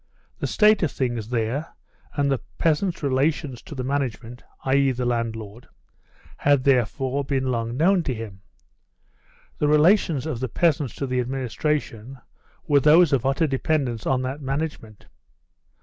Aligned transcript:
The 0.39 0.47
state 0.47 0.81
of 0.81 0.89
things 0.91 1.29
there 1.29 1.75
and 2.15 2.31
the 2.31 2.39
peasants' 2.57 3.03
relations 3.03 3.61
to 3.61 3.75
the 3.75 3.83
management, 3.83 4.43
i.e., 4.65 4.89
the 4.89 5.05
landlord, 5.05 5.67
had 6.37 6.63
therefore 6.63 7.23
been 7.23 7.51
long 7.51 7.77
known 7.77 8.01
to 8.05 8.13
him. 8.15 8.41
The 9.59 9.67
relations 9.67 10.25
of 10.25 10.39
the 10.39 10.49
peasants 10.49 10.95
to 10.95 11.05
the 11.05 11.19
administration 11.19 12.17
were 12.67 12.79
those 12.79 13.13
of 13.13 13.27
utter 13.27 13.45
dependence 13.45 14.07
on 14.07 14.23
that 14.23 14.41
management. 14.41 15.05